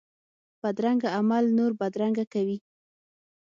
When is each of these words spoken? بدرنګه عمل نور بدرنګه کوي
بدرنګه 0.61 1.09
عمل 1.17 1.45
نور 1.57 1.71
بدرنګه 1.79 2.25
کوي 2.33 2.57